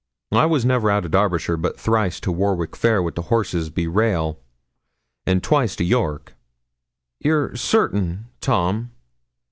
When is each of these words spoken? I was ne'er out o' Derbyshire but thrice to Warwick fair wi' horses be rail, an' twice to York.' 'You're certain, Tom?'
I 0.31 0.47
was 0.47 0.65
ne'er 0.65 0.89
out 0.89 1.05
o' 1.05 1.09
Derbyshire 1.09 1.57
but 1.57 1.79
thrice 1.79 2.19
to 2.21 2.31
Warwick 2.31 2.75
fair 2.75 3.03
wi' 3.03 3.11
horses 3.23 3.69
be 3.69 3.85
rail, 3.87 4.39
an' 5.27 5.41
twice 5.41 5.75
to 5.75 5.83
York.' 5.83 6.33
'You're 7.19 7.55
certain, 7.55 8.25
Tom?' 8.39 8.89